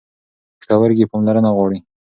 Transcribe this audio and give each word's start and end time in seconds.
پښتورګي 0.57 1.05
پاملرنه 1.11 1.49
غواړي. 1.57 1.79